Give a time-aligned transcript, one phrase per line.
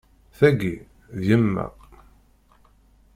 [0.37, 0.75] Tagi,
[1.17, 1.65] d yemma.